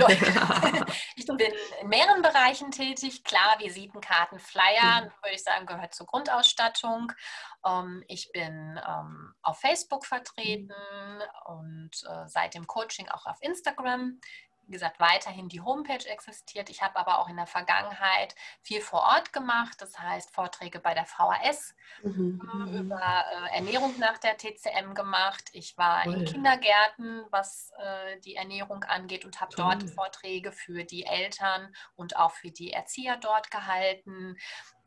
[1.15, 1.37] ich bin
[1.81, 3.23] in mehreren Bereichen tätig.
[3.23, 5.23] Klar, Visitenkarten, Flyer, mhm.
[5.23, 7.11] würde ich sagen, gehört zur Grundausstattung.
[7.65, 10.73] Ähm, ich bin ähm, auf Facebook vertreten
[11.45, 14.19] und äh, seit dem Coaching auch auf Instagram
[14.67, 16.69] wie gesagt, weiterhin die Homepage existiert.
[16.69, 20.93] Ich habe aber auch in der Vergangenheit viel vor Ort gemacht, das heißt Vorträge bei
[20.93, 22.41] der VHS mhm.
[22.53, 25.49] Ähm, über äh, Ernährung nach der TCM gemacht.
[25.53, 26.13] Ich war Toll.
[26.15, 32.17] in Kindergärten, was äh, die Ernährung angeht und habe dort Vorträge für die Eltern und
[32.17, 34.37] auch für die Erzieher dort gehalten.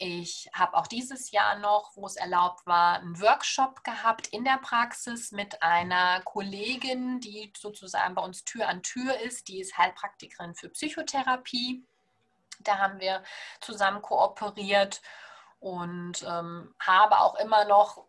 [0.01, 4.59] Ich habe auch dieses Jahr noch, wo es erlaubt war, einen Workshop gehabt in der
[4.59, 9.49] Praxis mit einer Kollegin, die sozusagen bei uns Tür an Tür ist.
[9.49, 11.85] Die ist Heilpraktikerin für Psychotherapie.
[12.61, 13.23] Da haben wir
[13.61, 15.03] zusammen kooperiert
[15.61, 18.07] und ähm, habe auch immer noch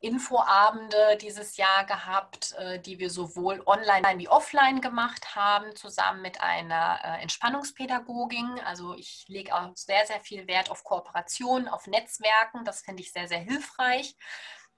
[0.00, 6.42] Infoabende dieses Jahr gehabt, äh, die wir sowohl online wie offline gemacht haben, zusammen mit
[6.42, 8.60] einer äh, Entspannungspädagogin.
[8.66, 12.64] Also ich lege auch sehr, sehr viel Wert auf Kooperation, auf Netzwerken.
[12.66, 14.14] Das finde ich sehr, sehr hilfreich.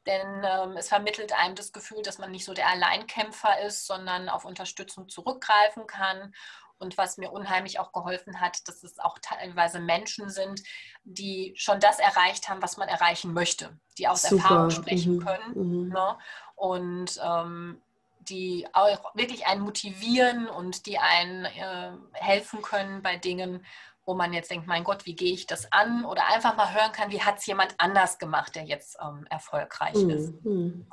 [0.09, 4.31] Denn ähm, es vermittelt einem das Gefühl, dass man nicht so der Alleinkämpfer ist, sondern
[4.31, 6.33] auf Unterstützung zurückgreifen kann
[6.79, 10.63] und was mir unheimlich auch geholfen hat, dass es auch teilweise Menschen sind,
[11.05, 14.43] die schon das erreicht haben, was man erreichen möchte, die aus Super.
[14.43, 15.25] Erfahrung sprechen mhm.
[15.25, 15.83] können.
[15.83, 15.89] Mhm.
[15.89, 16.19] Ne?
[16.57, 17.83] Und ähm,
[18.21, 23.65] die auch wirklich einen motivieren und die einen äh, helfen können bei Dingen,
[24.09, 26.05] wo man jetzt denkt, mein Gott, wie gehe ich das an?
[26.05, 29.95] Oder einfach mal hören kann, wie hat es jemand anders gemacht, der jetzt ähm, erfolgreich
[29.95, 30.11] mhm.
[30.11, 30.45] ist.
[30.45, 30.91] Mhm.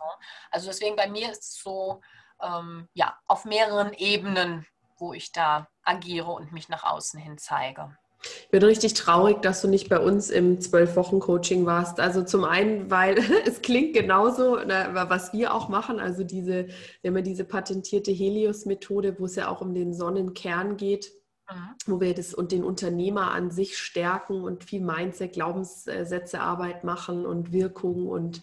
[0.52, 2.02] Also deswegen bei mir ist es so,
[2.44, 4.66] ähm, ja, auf mehreren Ebenen
[4.98, 7.96] wo ich da agiere und mich nach außen hin zeige.
[8.42, 12.00] Ich bin richtig traurig, dass du nicht bei uns im Zwölf-Wochen-Coaching warst.
[12.00, 16.00] Also zum einen, weil es klingt genauso, was wir auch machen.
[16.00, 16.68] Also diese,
[17.02, 21.12] wir haben ja diese patentierte Helios-Methode, wo es ja auch um den Sonnenkern geht,
[21.50, 21.76] mhm.
[21.86, 27.26] wo wir das und den Unternehmer an sich stärken und viel Mindset, Glaubenssätze, Arbeit machen
[27.26, 28.42] und Wirkung und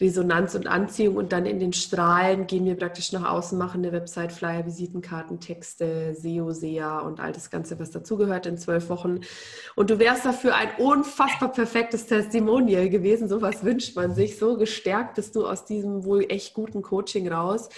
[0.00, 3.92] Resonanz und Anziehung und dann in den Strahlen gehen wir praktisch nach außen, machen eine
[3.92, 9.20] Website, Flyer, Visitenkarten, Texte, SEO, SEA und all das Ganze, was dazugehört in zwölf Wochen.
[9.76, 13.28] Und du wärst dafür ein unfassbar perfektes Testimonial gewesen.
[13.28, 14.38] So was wünscht man sich.
[14.38, 17.68] So gestärkt bist du aus diesem wohl echt guten Coaching raus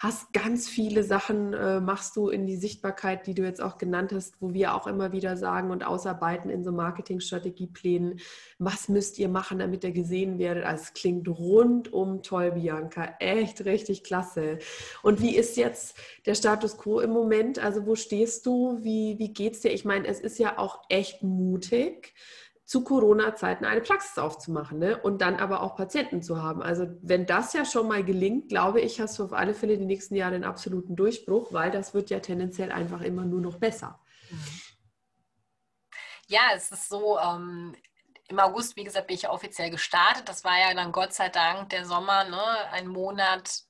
[0.00, 4.12] hast ganz viele Sachen, äh, machst du in die Sichtbarkeit, die du jetzt auch genannt
[4.14, 8.18] hast, wo wir auch immer wieder sagen und ausarbeiten in so Marketingstrategieplänen,
[8.58, 10.64] was müsst ihr machen, damit ihr gesehen werdet.
[10.64, 13.14] Also es klingt rund rundum toll, Bianca.
[13.18, 14.58] Echt richtig klasse.
[15.02, 17.58] Und wie ist jetzt der Status quo im Moment?
[17.58, 18.78] Also wo stehst du?
[18.82, 19.72] Wie, wie geht's dir?
[19.72, 22.14] Ich meine, es ist ja auch echt mutig
[22.70, 24.96] zu Corona-Zeiten eine Praxis aufzumachen ne?
[24.96, 26.62] und dann aber auch Patienten zu haben.
[26.62, 29.86] Also wenn das ja schon mal gelingt, glaube ich, hast du auf alle Fälle die
[29.86, 33.98] nächsten Jahre einen absoluten Durchbruch, weil das wird ja tendenziell einfach immer nur noch besser.
[36.28, 37.74] Ja, es ist so, ähm,
[38.28, 40.28] im August, wie gesagt, bin ich offiziell gestartet.
[40.28, 42.70] Das war ja dann Gott sei Dank der Sommer, ne?
[42.70, 43.64] ein Monat,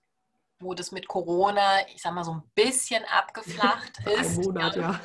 [0.61, 4.39] wo das mit Corona, ich sag mal, so ein bisschen abgeflacht ist.
[4.39, 5.01] Ein Monat, ja.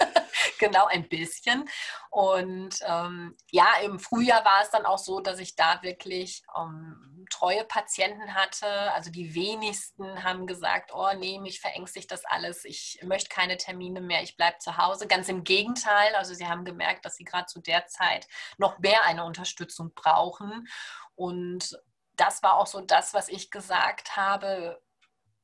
[0.58, 1.68] genau, ein bisschen.
[2.10, 7.26] Und ähm, ja, im Frühjahr war es dann auch so, dass ich da wirklich ähm,
[7.30, 8.66] treue Patienten hatte.
[8.92, 14.00] Also die wenigsten haben gesagt, oh nee, mich verängstigt das alles, ich möchte keine Termine
[14.00, 15.06] mehr, ich bleibe zu Hause.
[15.06, 18.26] Ganz im Gegenteil, also sie haben gemerkt, dass sie gerade zu der Zeit
[18.58, 20.66] noch mehr eine Unterstützung brauchen.
[21.14, 21.78] Und
[22.16, 24.80] das war auch so das, was ich gesagt habe.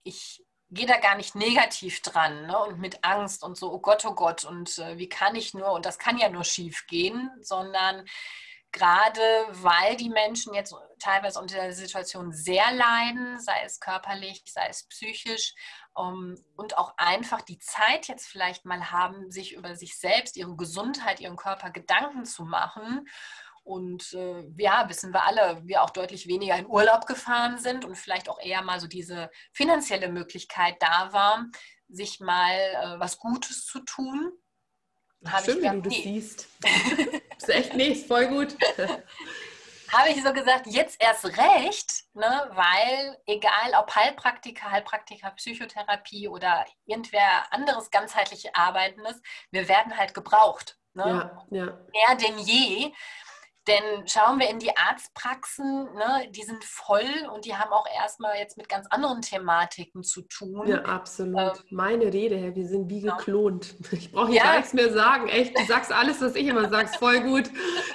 [0.03, 2.59] Ich gehe da gar nicht negativ dran ne?
[2.59, 5.73] und mit Angst und so, oh Gott, oh Gott, und äh, wie kann ich nur,
[5.73, 8.05] und das kann ja nur schief gehen, sondern
[8.73, 14.69] gerade weil die Menschen jetzt teilweise unter der Situation sehr leiden, sei es körperlich, sei
[14.69, 15.55] es psychisch,
[15.93, 20.55] um, und auch einfach die Zeit jetzt vielleicht mal haben, sich über sich selbst, ihre
[20.55, 23.09] Gesundheit, ihren Körper Gedanken zu machen
[23.71, 27.95] und äh, ja, wissen wir alle, wir auch deutlich weniger in Urlaub gefahren sind und
[27.95, 31.47] vielleicht auch eher mal so diese finanzielle Möglichkeit da war,
[31.89, 34.33] sich mal äh, was Gutes zu tun.
[35.25, 36.49] Ach, schön, wie du das siehst.
[37.39, 38.57] das ist echt nichts, voll gut.
[39.93, 46.65] habe ich so gesagt, jetzt erst recht, ne, weil egal ob Heilpraktiker, Heilpraktiker, Psychotherapie oder
[46.87, 50.77] irgendwer anderes ganzheitlich Arbeitendes, wir werden halt gebraucht.
[50.95, 51.05] Ne?
[51.07, 51.67] Ja, ja.
[51.67, 52.93] Mehr denn je.
[53.69, 58.39] Denn schauen wir in die Arztpraxen, ne, die sind voll und die haben auch erstmal
[58.39, 60.67] jetzt mit ganz anderen Thematiken zu tun.
[60.67, 61.37] Ja, absolut.
[61.39, 63.75] Ähm, Meine Rede, Herr, wir sind wie geklont.
[63.93, 64.45] Ich brauche hier ja.
[64.45, 65.29] gar nichts mehr sagen.
[65.29, 67.51] Echt, du sagst alles, was ich immer sage, voll gut.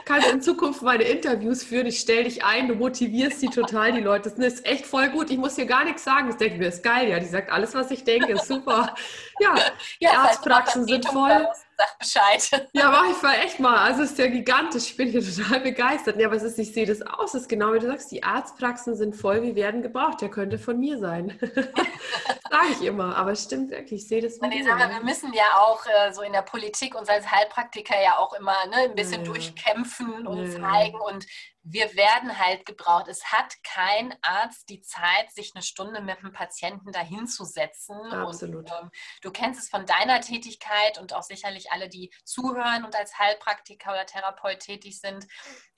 [0.06, 1.88] Kannst in Zukunft meine Interviews führen.
[1.88, 4.30] Ich stelle dich ein, du motivierst sie total, die Leute.
[4.30, 5.32] Das ist echt voll gut.
[5.32, 6.28] Ich muss hier gar nichts sagen.
[6.28, 7.10] Das denke ich mir, ist geil.
[7.10, 8.34] Ja, die sagt alles, was ich denke.
[8.34, 8.94] Ist super.
[9.40, 9.56] Ja,
[10.00, 12.68] ja die Arztpraxen sind voll sag Bescheid.
[12.74, 13.78] Ja, mach ich mal echt mal.
[13.78, 14.92] Also es ist ja gigantisch.
[14.92, 16.20] Ich bin hier total begeistert.
[16.20, 17.34] Ja, aber es ist, ich sehe das aus.
[17.34, 20.22] Es ist genau wie du sagst, die Arztpraxen sind voll, wie werden gebraucht.
[20.22, 21.38] Der könnte von mir sein.
[21.40, 23.16] Sage ich immer.
[23.16, 24.04] Aber es stimmt wirklich.
[24.04, 26.96] Ich sehe das nee, sag mal, Wir müssen ja auch äh, so in der Politik
[26.96, 29.32] und als Heilpraktiker ja auch immer ne, ein bisschen ja.
[29.32, 30.62] durchkämpfen und ja.
[30.62, 31.00] zeigen.
[31.00, 31.26] Und
[31.68, 33.08] wir werden halt gebraucht.
[33.08, 37.98] Es hat kein Arzt die Zeit, sich eine Stunde mit einem Patienten dahinzusetzen.
[38.12, 38.72] Absolut.
[38.72, 38.92] Und, ähm,
[39.24, 43.92] du kennst es von deiner Tätigkeit und auch sicherlich alle, die zuhören und als Heilpraktiker
[43.92, 45.26] oder Therapeut tätig sind.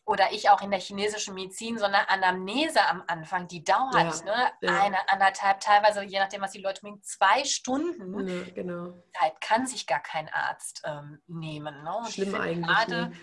[0.04, 4.24] Oder ich auch in der chinesischen Medizin, so eine Anamnese am Anfang, die dauert ja,
[4.26, 4.52] ne?
[4.62, 4.82] Ja.
[4.82, 8.28] eine, anderthalb, teilweise, je nachdem, was die Leute mögen, zwei Stunden.
[8.28, 8.94] Ja, genau.
[9.18, 11.84] Zeit kann sich gar kein Arzt ähm, nehmen.
[11.84, 12.06] Ne?
[12.10, 12.68] Schlimm eigentlich.
[12.68, 13.14] Gerade ne?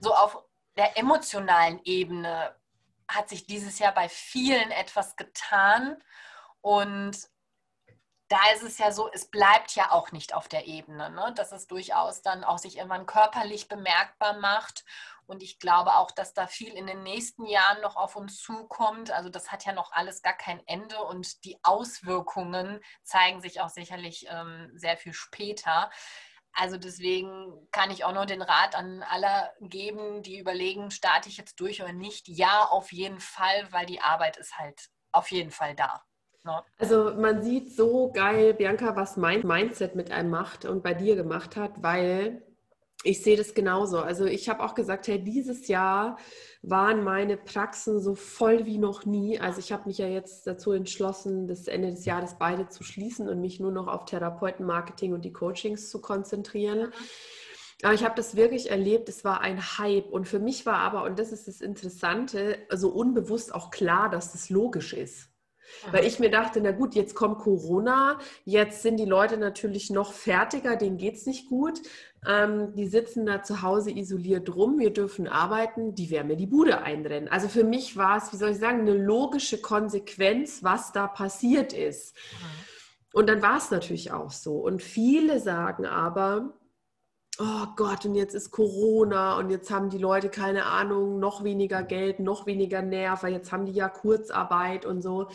[0.00, 0.47] so auf
[0.78, 2.54] der emotionalen Ebene
[3.08, 6.02] hat sich dieses Jahr bei vielen etwas getan.
[6.60, 7.18] Und
[8.28, 11.32] da ist es ja so, es bleibt ja auch nicht auf der Ebene, ne?
[11.34, 14.84] dass es durchaus dann auch sich irgendwann körperlich bemerkbar macht.
[15.26, 19.10] Und ich glaube auch, dass da viel in den nächsten Jahren noch auf uns zukommt.
[19.10, 23.68] Also das hat ja noch alles gar kein Ende und die Auswirkungen zeigen sich auch
[23.68, 25.90] sicherlich ähm, sehr viel später.
[26.60, 31.36] Also deswegen kann ich auch nur den Rat an alle geben, die überlegen, starte ich
[31.36, 32.26] jetzt durch oder nicht.
[32.26, 36.02] Ja, auf jeden Fall, weil die Arbeit ist halt auf jeden Fall da.
[36.42, 36.64] Ne?
[36.76, 41.14] Also man sieht so geil, Bianca, was mein Mindset mit einem macht und bei dir
[41.14, 42.42] gemacht hat, weil
[43.04, 44.00] ich sehe das genauso.
[44.00, 46.18] Also ich habe auch gesagt, hey, dieses Jahr
[46.62, 49.38] waren meine Praxen so voll wie noch nie.
[49.38, 53.28] Also ich habe mich ja jetzt dazu entschlossen, bis Ende des Jahres beide zu schließen
[53.28, 56.92] und mich nur noch auf Therapeutenmarketing und die Coachings zu konzentrieren.
[57.84, 60.10] Aber ich habe das wirklich erlebt, es war ein Hype.
[60.10, 64.32] Und für mich war aber, und das ist das Interessante, also unbewusst auch klar, dass
[64.32, 65.28] das logisch ist.
[65.90, 70.12] Weil ich mir dachte, na gut, jetzt kommt Corona, jetzt sind die Leute natürlich noch
[70.12, 71.80] fertiger, denen geht es nicht gut.
[72.26, 76.46] Ähm, die sitzen da zu Hause isoliert rum, wir dürfen arbeiten, die werden mir die
[76.46, 77.28] Bude einrennen.
[77.28, 81.72] Also für mich war es, wie soll ich sagen, eine logische Konsequenz, was da passiert
[81.72, 82.16] ist.
[83.12, 84.56] Und dann war es natürlich auch so.
[84.56, 86.57] Und viele sagen aber,
[87.38, 91.82] oh Gott, und jetzt ist Corona und jetzt haben die Leute keine Ahnung, noch weniger
[91.82, 95.28] Geld, noch weniger Nerv, weil jetzt haben die ja Kurzarbeit und so.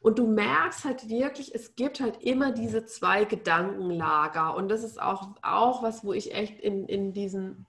[0.00, 4.54] Und du merkst halt wirklich, es gibt halt immer diese zwei Gedankenlager.
[4.54, 7.66] Und das ist auch, auch was, wo ich echt in, in diesen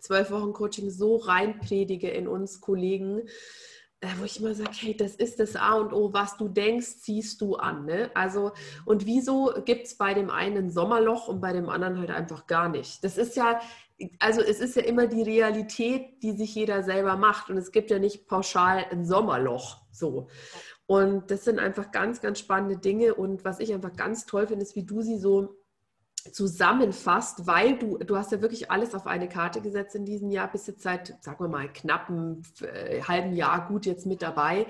[0.00, 3.22] zwölf Wochen Coaching so reinpredige in uns Kollegen.
[4.00, 6.98] Äh, wo ich immer sage, hey, das ist das A und O, was du denkst,
[7.00, 7.86] ziehst du an.
[7.86, 8.10] Ne?
[8.14, 8.52] Also,
[8.84, 12.68] und wieso gibt es bei dem einen Sommerloch und bei dem anderen halt einfach gar
[12.68, 13.02] nicht?
[13.04, 13.60] Das ist ja,
[14.18, 17.48] also es ist ja immer die Realität, die sich jeder selber macht.
[17.48, 19.78] Und es gibt ja nicht pauschal ein Sommerloch.
[19.90, 20.28] So.
[20.86, 23.14] Und das sind einfach ganz, ganz spannende Dinge.
[23.14, 25.56] Und was ich einfach ganz toll finde, ist, wie du sie so
[26.32, 30.50] zusammenfasst, weil du, du hast ja wirklich alles auf eine Karte gesetzt in diesem Jahr,
[30.50, 34.66] bist jetzt seit, sagen wir mal, knappen äh, halben Jahr gut jetzt mit dabei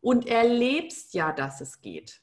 [0.00, 2.20] und erlebst ja, dass es geht.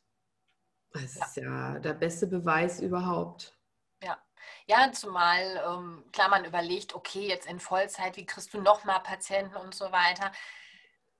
[0.93, 1.25] Das ja.
[1.25, 3.57] ist ja der beste Beweis überhaupt.
[4.03, 4.17] Ja,
[4.65, 8.99] ja, zumal ähm, klar man überlegt, okay, jetzt in Vollzeit, wie kriegst du noch mal
[8.99, 10.31] Patienten und so weiter.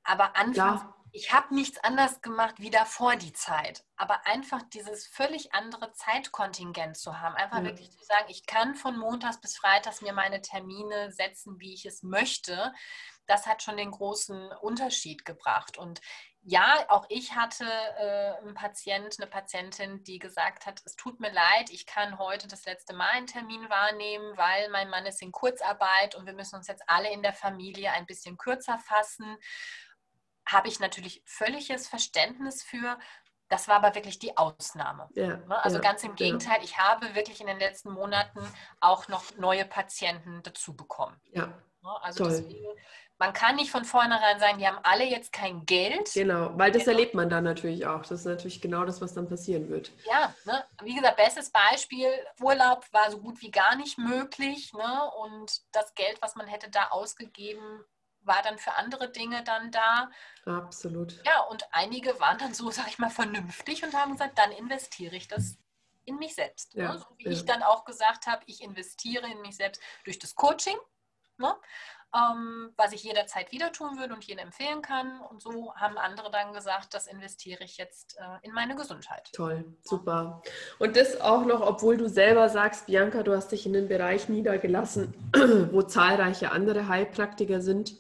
[0.04, 3.84] Aber anfangs ja ich habe nichts anders gemacht wie davor die Zeit.
[3.96, 7.66] Aber einfach dieses völlig andere Zeitkontingent zu haben, einfach ja.
[7.66, 11.86] wirklich zu sagen, ich kann von Montags bis Freitags mir meine Termine setzen, wie ich
[11.86, 12.74] es möchte,
[13.28, 15.78] das hat schon den großen Unterschied gebracht.
[15.78, 16.00] Und
[16.44, 21.32] ja, auch ich hatte äh, einen Patient, eine Patientin, die gesagt hat, es tut mir
[21.32, 25.34] leid, ich kann heute das letzte Mal einen Termin wahrnehmen, weil mein Mann ist in
[25.34, 29.38] Kurzarbeit und wir müssen uns jetzt alle in der Familie ein bisschen kürzer fassen
[30.48, 32.98] habe ich natürlich völliges Verständnis für.
[33.50, 35.08] Das war aber wirklich die Ausnahme.
[35.14, 35.64] Ja, ne?
[35.64, 36.64] also ja, ganz im Gegenteil, ja.
[36.64, 38.42] ich habe wirklich in den letzten Monaten
[38.82, 41.20] auch noch neue Patienten dazu bekommen.
[41.32, 41.48] Ja.
[41.82, 42.02] Ne?
[42.02, 42.66] Also deswegen,
[43.20, 46.12] man kann nicht von vornherein sagen, die haben alle jetzt kein Geld.
[46.14, 48.02] Genau, weil das erlebt man dann natürlich auch.
[48.02, 49.92] Das ist natürlich genau das, was dann passieren wird.
[50.06, 50.64] Ja, ne?
[50.84, 54.72] wie gesagt, bestes Beispiel, Urlaub war so gut wie gar nicht möglich.
[54.74, 55.12] Ne?
[55.20, 57.84] Und das Geld, was man hätte da ausgegeben,
[58.28, 60.12] war dann für andere Dinge dann da.
[60.46, 61.24] Absolut.
[61.26, 65.16] Ja, und einige waren dann so, sag ich mal, vernünftig und haben gesagt, dann investiere
[65.16, 65.58] ich das
[66.06, 66.74] in mich selbst.
[66.76, 67.00] Ja, ne?
[67.00, 67.32] So wie ja.
[67.32, 70.78] ich dann auch gesagt habe, ich investiere in mich selbst durch das Coaching,
[71.38, 71.56] ne?
[72.16, 75.20] ähm, was ich jederzeit wieder tun würde und jedem empfehlen kann.
[75.22, 79.30] Und so haben andere dann gesagt, das investiere ich jetzt äh, in meine Gesundheit.
[79.34, 80.42] Toll, super.
[80.80, 84.30] Und das auch noch, obwohl du selber sagst, Bianca, du hast dich in den Bereich
[84.30, 85.14] niedergelassen,
[85.72, 87.96] wo zahlreiche andere Heilpraktiker sind.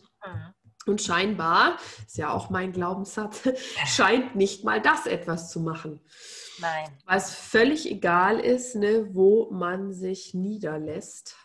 [0.87, 3.49] Und scheinbar, ist ja auch mein Glaubenssatz,
[3.85, 6.01] scheint nicht mal das etwas zu machen.
[6.59, 6.97] Nein.
[7.05, 11.35] Weil es völlig egal ist, ne, wo man sich niederlässt.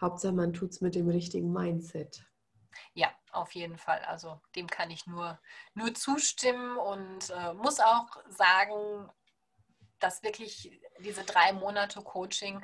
[0.00, 2.24] Hauptsache, man tut es mit dem richtigen Mindset.
[2.94, 4.00] Ja, auf jeden Fall.
[4.00, 5.38] Also dem kann ich nur,
[5.74, 9.10] nur zustimmen und äh, muss auch sagen,
[9.98, 12.62] dass wirklich diese drei Monate Coaching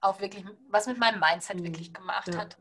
[0.00, 1.64] auch wirklich was mit meinem Mindset mhm.
[1.64, 2.38] wirklich gemacht ja.
[2.38, 2.58] hat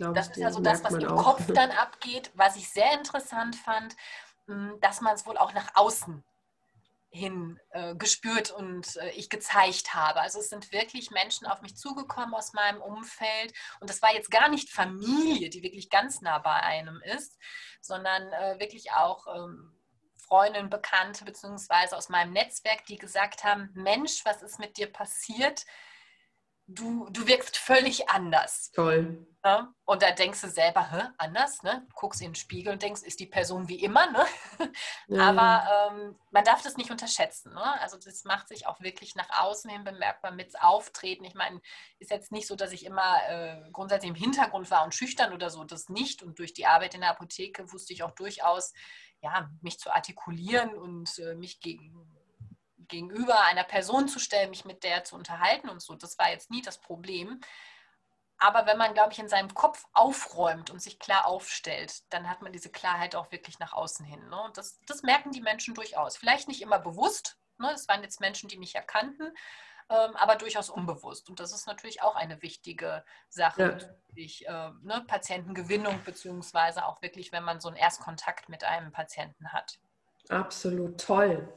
[0.00, 1.24] glaube Das ist ja so das, was im auch.
[1.24, 3.94] Kopf dann abgeht, was ich sehr interessant fand,
[4.46, 6.24] hm, dass man es wohl auch nach außen
[7.12, 10.20] hin äh, gespürt und äh, ich gezeigt habe.
[10.20, 14.30] Also es sind wirklich Menschen auf mich zugekommen aus meinem Umfeld und das war jetzt
[14.30, 17.36] gar nicht Familie, die wirklich ganz nah bei einem ist,
[17.80, 19.76] sondern äh, wirklich auch ähm,
[20.16, 25.66] Freundinnen, Bekannte beziehungsweise aus meinem Netzwerk, die gesagt haben, Mensch, was ist mit dir passiert?
[26.74, 28.70] Du, du wirkst völlig anders.
[28.72, 29.26] Toll.
[29.42, 29.72] Ne?
[29.86, 31.86] Und da denkst du selber, Hä, anders, ne?
[31.94, 34.24] Guckst in den Spiegel und denkst, ist die Person wie immer, ne?
[35.08, 35.30] Ja.
[35.30, 37.54] Aber ähm, man darf das nicht unterschätzen.
[37.54, 37.80] Ne?
[37.80, 41.24] Also das macht sich auch wirklich nach außen hin bemerkbar mit Auftreten.
[41.24, 41.60] Ich meine,
[41.98, 45.50] ist jetzt nicht so, dass ich immer äh, grundsätzlich im Hintergrund war und schüchtern oder
[45.50, 46.22] so, das nicht.
[46.22, 48.72] Und durch die Arbeit in der Apotheke wusste ich auch durchaus,
[49.22, 52.19] ja, mich zu artikulieren und äh, mich gegen
[52.90, 55.94] gegenüber einer Person zu stellen, mich mit der zu unterhalten und so.
[55.94, 57.40] Das war jetzt nie das Problem.
[58.40, 62.40] Aber wenn man, glaube ich, in seinem Kopf aufräumt und sich klar aufstellt, dann hat
[62.40, 64.28] man diese Klarheit auch wirklich nach außen hin.
[64.30, 64.42] Ne?
[64.42, 66.16] Und das, das merken die Menschen durchaus.
[66.16, 67.36] Vielleicht nicht immer bewusst.
[67.58, 67.68] Ne?
[67.70, 69.34] Das waren jetzt Menschen, die mich erkannten,
[69.90, 71.28] ähm, aber durchaus unbewusst.
[71.28, 73.92] Und das ist natürlich auch eine wichtige Sache.
[74.14, 74.68] Ja.
[74.68, 75.04] Äh, ne?
[75.06, 79.78] Patientengewinnung, beziehungsweise auch wirklich, wenn man so einen Erstkontakt mit einem Patienten hat.
[80.30, 81.48] Absolut toll.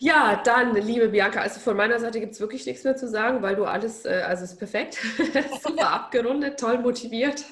[0.00, 3.42] Ja, dann, liebe Bianca, also von meiner Seite gibt es wirklich nichts mehr zu sagen,
[3.42, 4.98] weil du alles, äh, also ist perfekt,
[5.62, 7.44] super abgerundet, toll motiviert.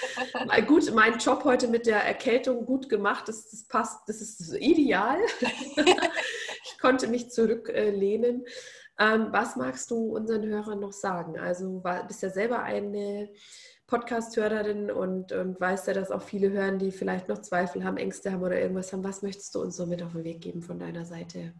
[0.66, 5.18] gut, mein Job heute mit der Erkältung gut gemacht, das, das passt, das ist ideal.
[5.40, 8.44] ich konnte mich zurücklehnen.
[8.98, 11.38] Ähm, was magst du unseren Hörern noch sagen?
[11.38, 13.30] Also war, bist ja selber eine
[13.86, 18.32] Podcast-Hörerin und, und weißt ja, dass auch viele hören, die vielleicht noch Zweifel haben, Ängste
[18.32, 19.04] haben oder irgendwas haben.
[19.04, 21.54] Was möchtest du uns so mit auf den Weg geben von deiner Seite?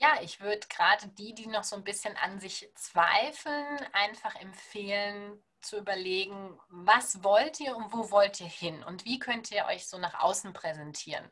[0.00, 5.42] Ja, ich würde gerade die, die noch so ein bisschen an sich zweifeln, einfach empfehlen,
[5.60, 9.86] zu überlegen, was wollt ihr und wo wollt ihr hin und wie könnt ihr euch
[9.86, 11.30] so nach außen präsentieren.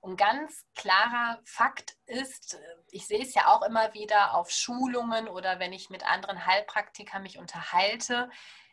[0.00, 2.58] Und ganz klarer Fakt ist,
[2.90, 7.22] ich sehe es ja auch immer wieder auf Schulungen oder wenn ich mit anderen Heilpraktikern
[7.22, 8.30] mich unterhalte,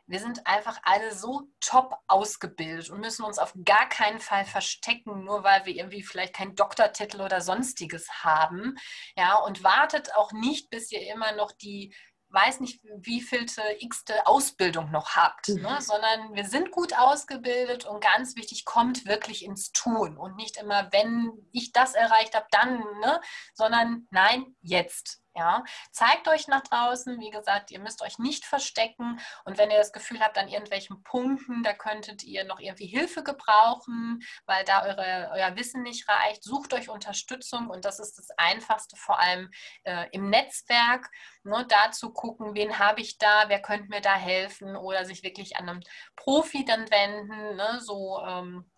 [0.08, 5.24] wir sind einfach alle so top ausgebildet und müssen uns auf gar keinen Fall verstecken,
[5.24, 8.76] nur weil wir irgendwie vielleicht keinen Doktortitel oder sonstiges haben.
[9.18, 11.94] Ja, und wartet auch nicht, bis ihr immer noch die
[12.36, 15.78] weiß nicht, wie vielte x-te Ausbildung noch habt, ne?
[15.78, 15.82] mhm.
[15.82, 20.92] sondern wir sind gut ausgebildet und ganz wichtig, kommt wirklich ins Tun und nicht immer,
[20.92, 23.22] wenn ich das erreicht habe, dann, ne?
[23.54, 25.22] sondern nein, jetzt.
[25.38, 27.20] Ja, zeigt euch nach draußen.
[27.20, 29.20] Wie gesagt, ihr müsst euch nicht verstecken.
[29.44, 33.22] Und wenn ihr das Gefühl habt, an irgendwelchen Punkten, da könntet ihr noch irgendwie Hilfe
[33.22, 37.70] gebrauchen, weil da eure, euer Wissen nicht reicht, sucht euch Unterstützung.
[37.70, 39.52] Und das ist das Einfachste, vor allem
[39.84, 41.12] äh, im Netzwerk.
[41.44, 45.22] Ne, da zu gucken, wen habe ich da, wer könnte mir da helfen oder sich
[45.22, 45.84] wirklich an einen
[46.16, 47.58] Profi dann wenden.
[47.58, 48.24] Ne, so.
[48.26, 48.72] Ähm,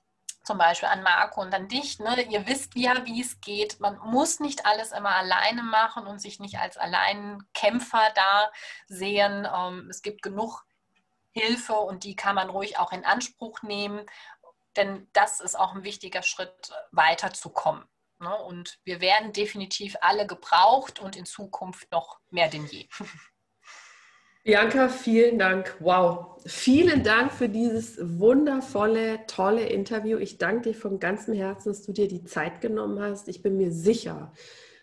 [0.47, 1.99] zum Beispiel an Marco und an dich.
[1.99, 2.23] Ne?
[2.23, 3.79] Ihr wisst ja, wie es geht.
[3.79, 8.51] Man muss nicht alles immer alleine machen und sich nicht als Alleinkämpfer da
[8.87, 9.47] sehen.
[9.53, 10.65] Ähm, es gibt genug
[11.31, 14.05] Hilfe und die kann man ruhig auch in Anspruch nehmen,
[14.75, 17.83] denn das ist auch ein wichtiger Schritt, weiterzukommen.
[18.19, 18.35] Ne?
[18.35, 22.87] Und wir werden definitiv alle gebraucht und in Zukunft noch mehr denn je.
[24.47, 25.75] Bianca, vielen Dank.
[25.81, 26.37] Wow.
[26.45, 30.19] Vielen Dank für dieses wundervolle, tolle Interview.
[30.19, 33.27] Ich danke dir von ganzem Herzen, dass du dir die Zeit genommen hast.
[33.27, 34.31] Ich bin mir sicher,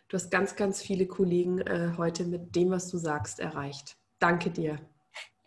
[0.09, 3.97] du hast ganz, ganz viele Kollegen äh, heute mit dem, was du sagst, erreicht.
[4.19, 4.77] Danke dir.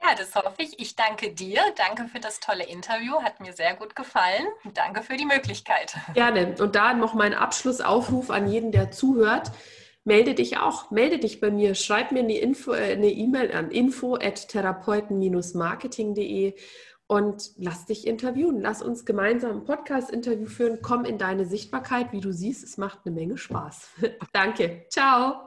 [0.01, 0.79] Ja, das hoffe ich.
[0.79, 1.61] Ich danke dir.
[1.75, 3.21] Danke für das tolle Interview.
[3.21, 4.47] Hat mir sehr gut gefallen.
[4.73, 5.95] Danke für die Möglichkeit.
[6.15, 6.55] Gerne.
[6.57, 9.51] Und da noch mein Abschlussaufruf an jeden, der zuhört
[10.07, 16.55] melde dich auch, melde dich bei mir, schreib mir eine äh, E-Mail an info@therapeuten-marketing.de
[17.07, 18.61] und lass dich interviewen.
[18.61, 20.79] Lass uns gemeinsam ein Podcast-Interview führen.
[20.81, 22.11] Komm in deine Sichtbarkeit.
[22.11, 23.89] Wie du siehst, es macht eine Menge Spaß.
[24.33, 24.85] Danke.
[24.89, 25.46] Ciao.